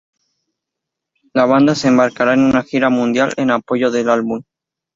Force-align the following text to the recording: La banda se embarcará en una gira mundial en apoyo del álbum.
La 1.31 1.45
banda 1.45 1.75
se 1.75 1.87
embarcará 1.87 2.33
en 2.33 2.39
una 2.39 2.63
gira 2.63 2.89
mundial 2.89 3.33
en 3.37 3.51
apoyo 3.51 3.91
del 3.91 4.09
álbum. 4.09 4.41